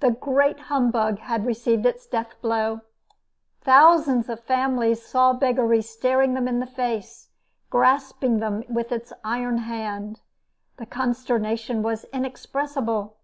[0.00, 2.80] The great humbug had received its death blow.
[3.60, 7.28] Thousands of families saw beggary staring them in the face,
[7.68, 10.20] grasping them with its iron hand.
[10.78, 13.18] The consternation was inexpressible.